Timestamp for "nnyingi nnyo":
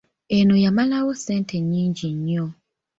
1.61-2.45